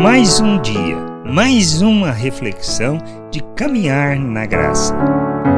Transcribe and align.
Mais 0.00 0.38
um 0.38 0.62
dia, 0.62 0.96
mais 1.26 1.82
uma 1.82 2.12
reflexão 2.12 2.98
de 3.32 3.40
caminhar 3.56 4.16
na 4.16 4.46
graça. 4.46 4.94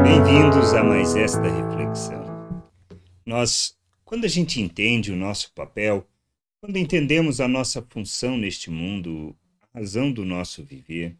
Bem-vindos 0.03 0.73
a 0.73 0.83
mais 0.83 1.15
esta 1.15 1.43
reflexão. 1.43 2.25
Nós, 3.27 3.77
quando 4.03 4.25
a 4.25 4.29
gente 4.29 4.59
entende 4.59 5.13
o 5.13 5.17
nosso 5.17 5.53
papel, 5.53 6.09
quando 6.59 6.79
entendemos 6.79 7.39
a 7.39 7.47
nossa 7.47 7.83
função 7.83 8.39
neste 8.39 8.71
mundo, 8.71 9.37
a 9.75 9.81
razão 9.81 10.11
do 10.11 10.25
nosso 10.25 10.65
viver 10.65 11.15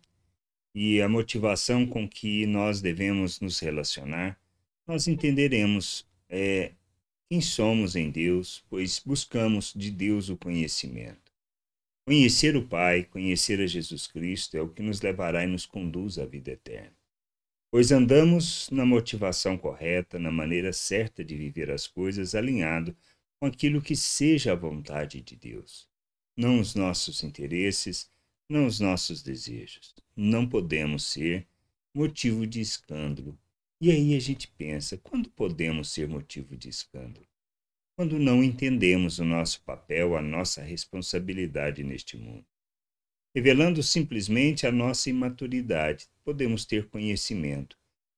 e 0.75 1.03
a 1.03 1.09
motivação 1.09 1.87
com 1.87 2.09
que 2.09 2.47
nós 2.47 2.81
devemos 2.81 3.39
nos 3.39 3.61
relacionar, 3.61 4.41
nós 4.87 5.07
entenderemos 5.07 6.07
é, 6.27 6.73
quem 7.29 7.43
somos 7.43 7.97
em 7.97 8.09
Deus, 8.09 8.65
pois 8.71 8.99
buscamos 8.99 9.75
de 9.77 9.91
Deus 9.91 10.31
o 10.31 10.39
conhecimento. 10.39 11.30
Conhecer 12.11 12.57
o 12.57 12.67
Pai, 12.67 13.05
conhecer 13.05 13.61
a 13.61 13.69
Jesus 13.69 14.09
Cristo 14.09 14.57
é 14.57 14.61
o 14.61 14.69
que 14.69 14.83
nos 14.83 15.01
levará 15.01 15.45
e 15.45 15.47
nos 15.47 15.65
conduz 15.65 16.19
à 16.19 16.27
vida 16.27 16.51
eterna. 16.51 16.93
Pois 17.71 17.93
andamos 17.93 18.69
na 18.69 18.85
motivação 18.85 19.57
correta, 19.57 20.19
na 20.19 20.33
maneira 20.33 20.73
certa 20.73 21.25
de 21.25 21.37
viver 21.37 21.71
as 21.71 21.87
coisas, 21.87 22.35
alinhado 22.35 22.97
com 23.39 23.47
aquilo 23.47 23.81
que 23.81 23.95
seja 23.95 24.51
a 24.51 24.57
vontade 24.57 25.21
de 25.21 25.37
Deus. 25.37 25.89
Não 26.37 26.59
os 26.59 26.75
nossos 26.75 27.23
interesses, 27.23 28.11
não 28.49 28.67
os 28.67 28.81
nossos 28.81 29.23
desejos. 29.23 29.95
Não 30.17 30.49
podemos 30.49 31.05
ser 31.05 31.47
motivo 31.95 32.45
de 32.45 32.61
escândalo 32.61 33.39
e 33.81 33.89
aí 33.93 34.17
a 34.17 34.21
gente 34.21 34.49
pensa: 34.59 34.99
quando 34.99 35.31
podemos 35.31 35.93
ser 35.93 36.09
motivo 36.09 36.57
de 36.57 36.71
escândalo? 36.71 37.30
Quando 38.01 38.19
não 38.19 38.43
entendemos 38.43 39.19
o 39.19 39.27
nosso 39.27 39.61
papel, 39.63 40.17
a 40.17 40.23
nossa 40.23 40.63
responsabilidade 40.63 41.85
neste 41.85 42.17
mundo. 42.17 42.47
Revelando 43.35 43.83
simplesmente 43.83 44.67
a 44.67 44.73
nossa 44.73 45.11
imaturidade, 45.11 46.09
podemos 46.25 46.65
ter 46.65 46.89
conhecimento, 46.89 47.77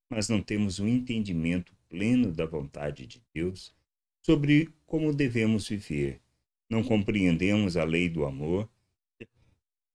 mas 0.08 0.28
não 0.28 0.40
temos 0.40 0.78
o 0.78 0.84
um 0.84 0.88
entendimento 0.88 1.74
pleno 1.88 2.30
da 2.30 2.46
vontade 2.46 3.08
de 3.08 3.20
Deus 3.34 3.74
sobre 4.24 4.70
como 4.86 5.12
devemos 5.12 5.68
viver. 5.68 6.20
Não 6.70 6.84
compreendemos 6.84 7.76
a 7.76 7.82
lei 7.82 8.08
do 8.08 8.24
amor 8.24 8.70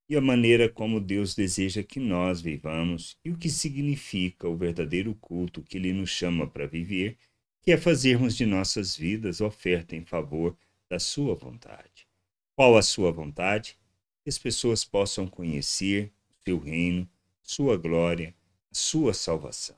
e 0.06 0.14
a 0.14 0.20
maneira 0.20 0.68
como 0.68 1.00
Deus 1.00 1.34
deseja 1.34 1.82
que 1.82 1.98
nós 1.98 2.42
vivamos 2.42 3.16
e 3.24 3.30
o 3.30 3.38
que 3.38 3.48
significa 3.48 4.50
o 4.50 4.54
verdadeiro 4.54 5.14
culto 5.14 5.62
que 5.62 5.78
Ele 5.78 5.94
nos 5.94 6.10
chama 6.10 6.46
para 6.46 6.66
viver, 6.66 7.16
que 7.68 7.72
é 7.72 7.76
fazermos 7.76 8.34
de 8.34 8.46
nossas 8.46 8.96
vidas 8.96 9.42
oferta 9.42 9.94
em 9.94 10.02
favor 10.02 10.56
da 10.88 10.98
Sua 10.98 11.34
vontade. 11.34 12.08
Qual 12.56 12.78
a 12.78 12.80
Sua 12.80 13.12
vontade? 13.12 13.76
Que 14.24 14.30
as 14.30 14.38
pessoas 14.38 14.86
possam 14.86 15.26
conhecer 15.26 16.10
o 16.30 16.44
Seu 16.44 16.58
reino, 16.58 17.06
Sua 17.42 17.76
glória, 17.76 18.34
Sua 18.72 19.12
salvação. 19.12 19.76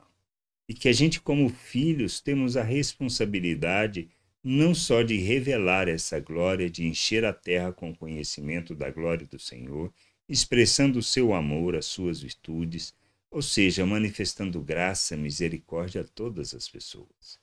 E 0.69 0.73
que 0.73 0.87
a 0.87 0.93
gente, 0.93 1.19
como 1.19 1.49
filhos, 1.49 2.21
temos 2.21 2.55
a 2.55 2.63
responsabilidade 2.63 4.07
não 4.41 4.73
só 4.73 5.01
de 5.01 5.17
revelar 5.17 5.89
essa 5.89 6.17
glória, 6.17 6.69
de 6.69 6.85
encher 6.85 7.25
a 7.25 7.33
terra 7.33 7.73
com 7.73 7.93
conhecimento 7.93 8.73
da 8.73 8.89
glória 8.89 9.27
do 9.27 9.37
Senhor, 9.37 9.93
expressando 10.29 10.99
o 10.99 11.03
seu 11.03 11.33
amor, 11.33 11.75
as 11.75 11.87
suas 11.87 12.21
virtudes, 12.21 12.95
ou 13.29 13.41
seja, 13.41 13.85
manifestando 13.85 14.61
graça, 14.61 15.17
misericórdia 15.17 16.03
a 16.03 16.05
todas 16.05 16.53
as 16.53 16.69
pessoas. 16.69 17.41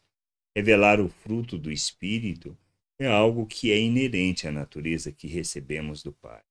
Revelar 0.58 1.00
o 1.00 1.08
fruto 1.08 1.56
do 1.56 1.70
Espírito 1.70 2.58
é 2.98 3.06
algo 3.06 3.46
que 3.46 3.70
é 3.70 3.78
inerente 3.78 4.48
à 4.48 4.50
natureza 4.50 5.12
que 5.12 5.28
recebemos 5.28 6.02
do 6.02 6.12
Pai, 6.12 6.42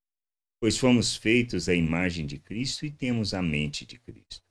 pois 0.58 0.78
fomos 0.78 1.14
feitos 1.14 1.68
à 1.68 1.74
imagem 1.74 2.24
de 2.24 2.38
Cristo 2.38 2.86
e 2.86 2.90
temos 2.90 3.34
a 3.34 3.42
mente 3.42 3.84
de 3.84 3.98
Cristo. 3.98 4.42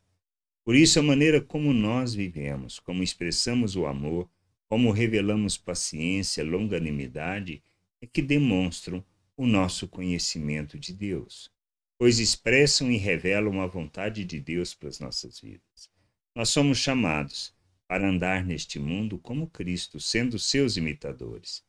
Por 0.63 0.75
isso, 0.75 0.99
a 0.99 1.01
maneira 1.01 1.41
como 1.41 1.73
nós 1.73 2.13
vivemos, 2.13 2.77
como 2.77 3.01
expressamos 3.01 3.75
o 3.75 3.87
amor, 3.87 4.29
como 4.69 4.91
revelamos 4.91 5.57
paciência, 5.57 6.43
longanimidade, 6.43 7.63
é 7.99 8.05
que 8.05 8.21
demonstram 8.21 9.03
o 9.35 9.47
nosso 9.47 9.87
conhecimento 9.87 10.77
de 10.77 10.93
Deus 10.93 11.51
pois 11.97 12.19
expressam 12.19 12.91
e 12.91 12.97
revelam 12.97 13.59
a 13.59 13.65
vontade 13.65 14.23
de 14.23 14.39
Deus 14.39 14.75
para 14.75 14.87
as 14.87 14.99
nossas 14.99 15.39
vidas. 15.39 15.89
Nós 16.35 16.49
somos 16.49 16.77
chamados 16.77 17.56
para 17.87 18.09
andar 18.09 18.43
neste 18.45 18.79
mundo 18.79 19.17
como 19.17 19.47
Cristo, 19.47 19.99
sendo 19.99 20.37
seus 20.37 20.75
imitadores. 20.77 21.63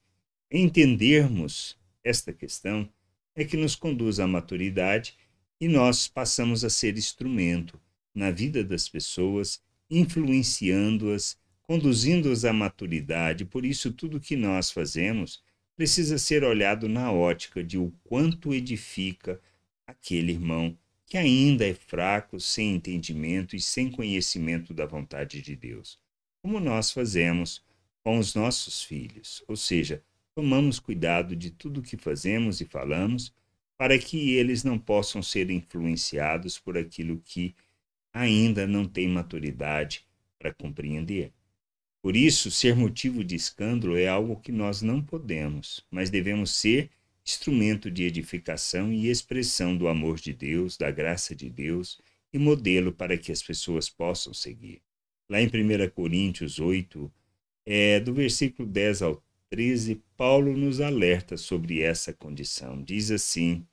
Entendermos 0.51 1.79
esta 2.03 2.33
questão 2.33 2.89
é 3.35 3.45
que 3.45 3.57
nos 3.57 3.77
conduz 3.77 4.19
à 4.19 4.27
maturidade 4.27 5.17
e 5.61 5.69
nós 5.69 6.09
passamos 6.09 6.65
a 6.65 6.71
ser 6.71 6.97
instrumento 6.97 7.81
na 8.15 8.31
vida 8.31 8.65
das 8.65 8.89
pessoas, 8.89 9.63
influenciando-as, 9.91 11.39
conduzindo-as 11.63 12.45
à 12.45 12.53
maturidade. 12.53 13.45
Por 13.45 13.65
isso, 13.65 13.93
tudo 13.93 14.21
que 14.21 14.37
nós 14.37 14.71
fazemos 14.71 15.43
precisa 15.77 16.19
ser 16.19 16.43
olhado 16.43 16.89
na 16.89 17.13
ótica 17.13 17.63
de 17.63 17.79
o 17.79 17.93
quanto 18.03 18.53
edifica 18.53 19.41
aquele 19.87 20.33
irmão 20.33 20.77
que 21.07 21.17
ainda 21.17 21.67
é 21.67 21.75
fraco, 21.75 22.39
sem 22.39 22.75
entendimento 22.75 23.57
e 23.57 23.61
sem 23.61 23.91
conhecimento 23.91 24.75
da 24.75 24.85
vontade 24.85 25.41
de 25.41 25.57
Deus, 25.57 25.99
como 26.43 26.61
nós 26.61 26.91
fazemos 26.91 27.63
com 28.03 28.19
os 28.19 28.35
nossos 28.35 28.83
filhos, 28.83 29.43
ou 29.47 29.57
seja, 29.57 30.03
tomamos 30.35 30.79
cuidado 30.79 31.35
de 31.35 31.51
tudo 31.51 31.81
o 31.81 31.83
que 31.83 31.97
fazemos 31.97 32.61
e 32.61 32.65
falamos 32.65 33.33
para 33.77 33.99
que 33.99 34.33
eles 34.33 34.65
não 34.65 34.79
possam 34.79 35.23
ser 35.23 35.51
influenciados 35.51 36.59
por 36.59 36.77
aquilo 36.77 37.21
que 37.25 37.55
ainda 38.13 38.67
não 38.67 38.85
tem 38.85 39.09
maturidade 39.09 40.05
para 40.39 40.53
compreender. 40.53 41.33
Por 42.01 42.17
isso, 42.17 42.51
ser 42.51 42.75
motivo 42.77 43.23
de 43.23 43.35
escândalo 43.35 43.97
é 43.97 44.09
algo 44.09 44.41
que 44.41 44.53
nós 44.53 44.83
não 44.83 45.03
podemos, 45.03 45.85
mas 45.91 46.11
devemos 46.11 46.53
ser 46.53 46.91
instrumento 47.27 47.91
de 47.91 48.05
edificação 48.05 48.93
e 48.93 49.09
expressão 49.09 49.77
do 49.77 49.87
amor 49.87 50.19
de 50.19 50.33
Deus, 50.33 50.77
da 50.77 50.91
graça 50.91 51.35
de 51.35 51.51
Deus 51.51 52.01
e 52.33 52.39
modelo 52.39 52.93
para 52.93 53.19
que 53.19 53.31
as 53.31 53.43
pessoas 53.43 53.91
possam 53.91 54.33
seguir. 54.33 54.81
Lá 55.29 55.41
em 55.43 55.47
1 55.47 55.91
Coríntios 55.91 56.59
8, 56.59 57.13
é, 57.67 58.01
do 58.01 58.15
versículo 58.15 58.67
10 58.67 59.03
ao 59.03 59.23
13, 59.51 60.03
Paulo 60.17 60.57
nos 60.57 60.81
alerta 60.81 61.37
sobre 61.37 61.83
essa 61.83 62.13
condição. 62.13 62.83
Diz 62.83 63.11
assim: 63.11 63.67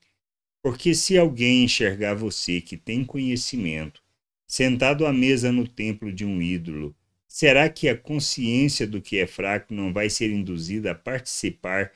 Porque 0.62 0.94
se 0.94 1.18
alguém 1.18 1.64
enxergar 1.64 2.14
você 2.14 2.60
que 2.60 2.76
tem 2.76 3.06
conhecimento, 3.06 4.04
sentado 4.46 5.06
à 5.06 5.14
mesa 5.14 5.52
no 5.52 5.68
templo 5.68 6.12
de 6.12 6.26
um 6.26 6.42
ídolo, 6.42 6.96
será 7.28 7.70
que 7.70 7.88
a 7.88 7.98
consciência 7.98 8.86
do 8.86 9.02
que 9.02 9.18
é 9.18 9.28
fraco 9.28 9.74
não 9.74 9.94
vai 9.94 10.10
ser 10.10 10.32
induzida 10.32 10.92
a 10.92 10.96
participar 10.96 11.92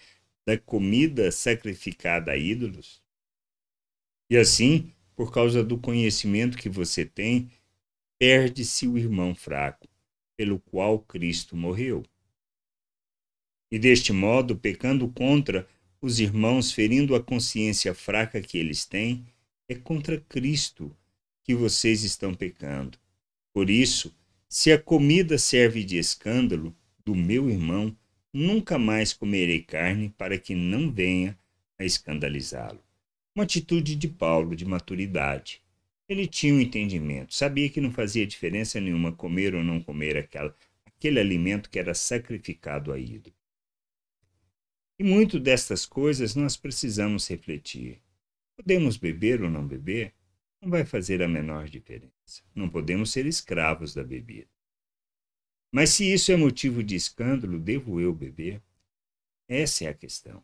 da 0.45 0.57
comida 0.57 1.31
sacrificada 1.31 2.31
a 2.31 2.37
ídolos? 2.37 3.01
E 4.29 4.37
assim, 4.37 4.91
por 5.15 5.33
causa 5.33 5.63
do 5.63 5.77
conhecimento 5.77 6.57
que 6.57 6.69
você 6.69 7.03
tem, 7.03 7.49
perde-se 8.19 8.87
o 8.87 8.97
irmão 8.97 9.33
fraco, 9.33 9.87
pelo 10.37 10.59
qual 10.59 10.99
Cristo 10.99 11.57
morreu. 11.57 12.05
E 13.71 13.79
deste 13.79 14.13
modo, 14.13 14.55
pecando 14.55 15.07
contra 15.09 15.67
os 16.01 16.19
irmãos, 16.19 16.71
ferindo 16.71 17.15
a 17.15 17.23
consciência 17.23 17.95
fraca 17.95 18.39
que 18.41 18.57
eles 18.57 18.85
têm, 18.85 19.25
é 19.67 19.73
contra 19.73 20.19
Cristo 20.19 20.95
que 21.43 21.55
vocês 21.55 22.03
estão 22.03 22.35
pecando. 22.35 22.99
Por 23.51 23.69
isso, 23.69 24.15
se 24.47 24.71
a 24.71 24.79
comida 24.79 25.37
serve 25.37 25.83
de 25.83 25.97
escândalo 25.97 26.75
do 27.03 27.15
meu 27.15 27.49
irmão, 27.49 27.95
Nunca 28.31 28.77
mais 28.77 29.11
comerei 29.11 29.63
carne 29.63 30.09
para 30.09 30.37
que 30.37 30.53
não 30.53 30.91
venha 30.91 31.35
a 31.79 31.83
escandalizá-lo. 31.83 32.79
Uma 33.35 33.43
atitude 33.43 33.95
de 33.95 34.07
Paulo 34.07 34.55
de 34.55 34.65
maturidade. 34.65 35.63
Ele 36.09 36.25
tinha 36.25 36.55
um 36.55 36.59
entendimento, 36.59 37.35
sabia 37.35 37.69
que 37.69 37.79
não 37.79 37.91
fazia 37.91 38.25
diferença 38.25 38.81
nenhuma 38.81 39.15
comer 39.15 39.53
ou 39.53 39.63
não 39.63 39.79
comer 39.79 40.17
aquela, 40.17 40.57
aquele 40.83 41.19
alimento 41.19 41.69
que 41.69 41.77
era 41.77 41.93
sacrificado 41.93 42.91
a 42.91 42.97
ídolo. 42.97 43.35
E 44.97 45.03
muito 45.03 45.39
destas 45.39 45.85
coisas 45.85 46.33
nós 46.33 46.57
precisamos 46.57 47.27
refletir. 47.27 48.01
Podemos 48.57 48.97
beber 48.97 49.43
ou 49.43 49.51
não 49.51 49.65
beber? 49.65 50.15
Não 50.59 50.71
vai 50.71 50.83
fazer 50.83 51.21
a 51.21 51.27
menor 51.27 51.69
diferença. 51.69 52.43
Não 52.55 52.67
podemos 52.67 53.11
ser 53.11 53.27
escravos 53.27 53.93
da 53.93 54.03
bebida. 54.03 54.49
Mas 55.71 55.91
se 55.91 56.11
isso 56.11 56.31
é 56.31 56.35
motivo 56.35 56.83
de 56.83 56.95
escândalo, 56.95 57.59
devo 57.59 58.01
eu 58.01 58.13
beber? 58.15 58.61
Essa 59.47 59.85
é 59.85 59.87
a 59.89 59.93
questão. 59.93 60.43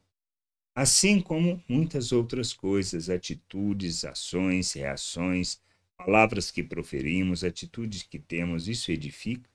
Assim 0.75 1.21
como 1.21 1.63
muitas 1.69 2.11
outras 2.11 2.51
coisas, 2.51 3.09
atitudes, 3.09 4.03
ações, 4.03 4.73
reações, 4.73 5.61
palavras 5.97 6.51
que 6.51 6.61
proferimos, 6.61 7.45
atitudes 7.45 8.03
que 8.03 8.19
temos, 8.19 8.67
isso 8.67 8.91
edifica? 8.91 9.49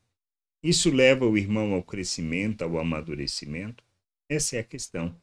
Isso 0.62 0.90
leva 0.90 1.26
o 1.26 1.36
irmão 1.36 1.74
ao 1.74 1.82
crescimento, 1.82 2.62
ao 2.62 2.78
amadurecimento? 2.78 3.84
Essa 4.30 4.56
é 4.56 4.60
a 4.60 4.64
questão. 4.64 5.14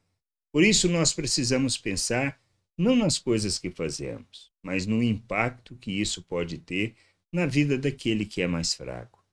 Por 0.51 0.63
isso, 0.63 0.88
nós 0.88 1.13
precisamos 1.13 1.77
pensar 1.79 2.39
não 2.77 2.95
nas 2.95 3.17
coisas 3.17 3.57
que 3.57 3.71
fazemos, 3.71 4.51
mas 4.61 4.85
no 4.85 5.01
impacto 5.01 5.75
que 5.75 5.91
isso 5.91 6.21
pode 6.21 6.59
ter 6.59 6.95
na 7.33 7.47
vida 7.47 7.75
daquele 7.75 8.23
que 8.23 8.41
é 8.41 8.47
mais 8.47 8.73
fraco. 8.75 9.25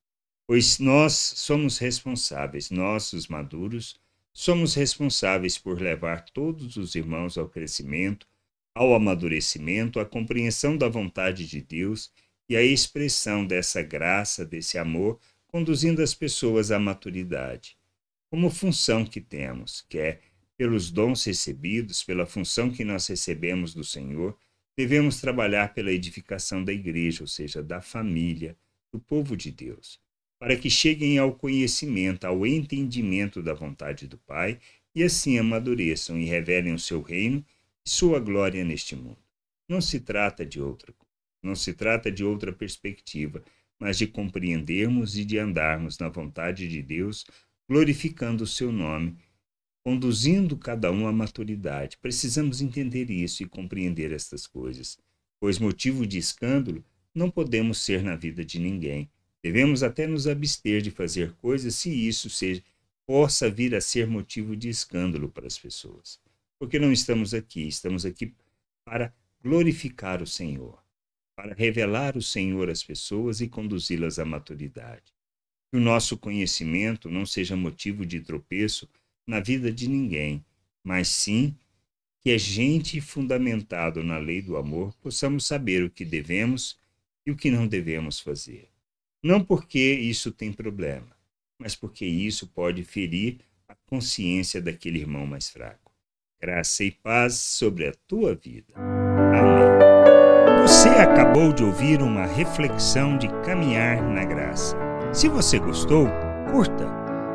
Pois 0.47 0.79
nós 0.79 1.13
somos 1.13 1.77
responsáveis, 1.77 2.71
nós, 2.71 3.13
os 3.13 3.29
maduros, 3.29 4.01
somos 4.35 4.75
responsáveis 4.75 5.57
por 5.57 5.81
levar 5.81 6.25
todos 6.31 6.77
os 6.77 6.97
irmãos 6.97 7.39
ao 7.39 7.49
crescimento, 7.49 8.27
ao 8.75 8.93
amadurecimento, 8.93 10.01
à 10.01 10.05
compreensão 10.05 10.77
da 10.77 10.89
vontade 10.89 11.47
de 11.47 11.63
Deus 11.63 12.13
e 12.49 12.57
à 12.57 12.63
expressão 12.63 13.47
dessa 13.47 13.81
graça, 13.81 14.45
desse 14.45 14.77
amor, 14.77 15.21
conduzindo 15.47 16.03
as 16.03 16.13
pessoas 16.13 16.73
à 16.73 16.79
maturidade. 16.81 17.79
Como 18.29 18.51
função 18.51 19.05
que 19.05 19.21
temos, 19.21 19.87
que 19.89 19.99
é 19.99 20.21
pelos 20.57 20.91
dons 20.91 21.25
recebidos, 21.25 22.03
pela 22.03 22.27
função 22.27 22.71
que 22.71 22.85
nós 22.85 23.07
recebemos 23.07 23.73
do 23.73 23.85
Senhor, 23.85 24.37
devemos 24.77 25.21
trabalhar 25.21 25.73
pela 25.73 25.93
edificação 25.93 26.65
da 26.65 26.73
igreja, 26.73 27.23
ou 27.23 27.29
seja, 27.29 27.63
da 27.63 27.81
família, 27.81 28.57
do 28.93 28.99
povo 28.99 29.37
de 29.37 29.53
Deus, 29.53 30.01
para 30.45 30.59
que 30.59 30.69
cheguem 30.69 31.17
ao 31.17 31.33
conhecimento, 31.33 32.27
ao 32.27 32.47
entendimento 32.47 33.43
da 33.43 33.55
vontade 33.55 34.07
do 34.07 34.19
Pai 34.19 34.61
e 34.95 35.03
assim 35.03 35.39
amadureçam 35.39 36.19
e 36.19 36.27
revelem 36.27 36.75
o 36.75 36.79
seu 36.79 37.01
reino 37.01 37.43
e 37.83 37.89
sua 37.89 38.21
glória 38.21 38.63
neste 38.63 38.95
mundo. 38.95 39.17
Não 39.67 39.81
se 39.81 40.01
trata 40.01 40.45
de 40.45 40.61
outra 40.61 40.93
não 41.43 41.55
se 41.55 41.73
trata 41.73 42.13
de 42.13 42.23
outra 42.23 42.53
perspectiva, 42.53 43.43
mas 43.81 43.97
de 43.97 44.07
compreendermos 44.07 45.17
e 45.17 45.25
de 45.25 45.39
andarmos 45.39 45.99
na 45.99 46.11
vontade 46.11 46.69
de 46.69 46.83
Deus, 46.83 47.25
glorificando 47.67 48.45
o 48.45 48.47
seu 48.47 48.71
nome 48.71 49.17
conduzindo 49.83 50.59
cada 50.59 50.93
um 50.93 51.07
à 51.07 51.13
maturidade. 51.13 51.97
Precisamos 51.97 52.61
entender 52.61 53.11
isso 53.11 53.43
e 53.43 53.47
compreender 53.47 54.13
estas 54.13 54.47
coisas, 54.47 54.99
pois 55.41 55.59
motivo 55.59 56.07
de 56.07 56.19
escândalo 56.19 56.85
não 57.15 57.31
podemos 57.31 57.79
ser 57.79 58.03
na 58.03 58.15
vida 58.15 58.45
de 58.45 58.59
ninguém. 58.59 59.09
Devemos 59.45 59.83
até 59.83 60.07
nos 60.07 60.27
abster 60.27 60.81
de 60.81 60.91
fazer 60.91 61.35
coisas 61.35 61.75
se 61.75 61.91
isso 61.91 62.31
seja, 62.31 62.63
possa 63.07 63.51
vir 63.51 63.75
a 63.75 63.81
ser 63.83 64.07
motivo 64.07 64.57
de 64.57 64.71
escândalo 64.71 65.29
para 65.29 65.47
as 65.47 65.59
pessoas. 65.59 66.19
Porque 66.59 66.79
não 66.79 66.91
estamos 66.91 67.35
aqui, 67.35 67.69
estamos 67.69 68.07
aqui 68.07 68.33
para 68.87 69.13
glorificar 69.43 70.23
o 70.23 70.27
Senhor, 70.27 70.83
para 71.37 71.53
revelar 71.53 72.17
o 72.17 72.23
Senhor 72.23 72.71
às 72.71 72.83
pessoas 72.83 73.43
e 73.43 73.47
conduzi-las 73.47 74.19
à 74.19 74.25
maturidade. 74.25 75.13
Que 75.71 75.77
o 75.77 75.81
nosso 75.81 76.17
conhecimento 76.17 77.11
não 77.11 77.27
seja 77.27 77.55
motivo 77.55 78.07
de 78.07 78.21
tropeço 78.21 78.89
na 79.27 79.41
vida 79.41 79.71
de 79.71 79.91
ninguém, 79.91 80.43
mas 80.83 81.09
sim 81.09 81.55
que 82.23 82.31
a 82.31 82.39
gente 82.39 82.99
fundamentado 82.99 84.03
na 84.03 84.17
lei 84.17 84.41
do 84.41 84.57
amor 84.57 84.95
possamos 85.03 85.45
saber 85.47 85.85
o 85.85 85.91
que 85.91 86.03
devemos 86.03 86.79
e 87.27 87.31
o 87.31 87.37
que 87.37 87.51
não 87.51 87.69
devemos 87.69 88.19
fazer. 88.19 88.73
Não 89.25 89.43
porque 89.43 89.79
isso 89.79 90.31
tem 90.31 90.53
problema, 90.53 91.17
mas 91.59 91.75
porque 91.75 92.05
isso 92.05 92.47
pode 92.49 92.85
ferir 92.85 93.39
a 93.67 93.75
consciência 93.87 94.61
daquele 94.61 94.99
irmão 94.99 95.27
mais 95.27 95.49
fraco. 95.49 95.91
Graça 96.39 96.85
e 96.85 96.91
paz 96.91 97.33
sobre 97.33 97.87
a 97.87 97.95
tua 98.07 98.35
vida. 98.35 98.75
Amém. 98.77 100.61
Você 100.61 100.91
acabou 100.91 101.55
de 101.55 101.65
ouvir 101.65 102.03
uma 102.03 102.27
reflexão 102.27 103.17
de 103.17 103.27
caminhar 103.43 104.03
na 104.03 104.27
graça. 104.27 104.77
Se 105.11 105.27
você 105.27 105.59
gostou, 105.59 106.07
curta, 106.51 106.87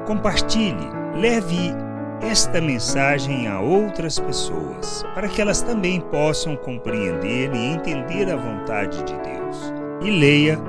compartilhe 0.06 0.88
leve 1.20 1.74
esta 2.22 2.62
mensagem 2.62 3.48
a 3.48 3.60
outras 3.62 4.20
pessoas, 4.20 5.02
para 5.16 5.28
que 5.28 5.42
elas 5.42 5.64
também 5.64 6.00
possam 6.00 6.56
compreender 6.56 7.52
e 7.52 7.58
entender 7.58 8.30
a 8.30 8.36
vontade 8.36 9.04
de 9.04 9.14
Deus. 9.24 9.74
E 10.04 10.12
leia 10.12 10.69